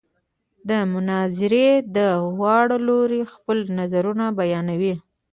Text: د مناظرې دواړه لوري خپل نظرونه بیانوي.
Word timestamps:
د 0.69 0.71
مناظرې 0.93 1.69
دواړه 1.97 2.77
لوري 2.87 3.21
خپل 3.33 3.57
نظرونه 3.77 4.25
بیانوي. 4.39 4.95